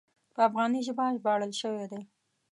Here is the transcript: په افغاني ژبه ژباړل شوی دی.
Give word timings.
په 0.33 0.39
افغاني 0.47 0.79
ژبه 0.87 1.05
ژباړل 1.15 1.51
شوی 1.61 1.85
دی. 1.91 2.01